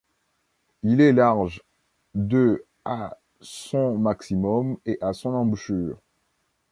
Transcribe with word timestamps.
Il 0.81 0.99
est 0.99 1.13
large 1.13 1.61
de 2.15 2.65
à 2.85 3.19
son 3.39 3.99
maximum 3.99 4.79
et 4.87 4.97
à 4.99 5.13
son 5.13 5.29
embouchure. 5.29 5.99